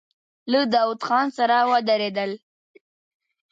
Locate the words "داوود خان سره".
0.73-1.57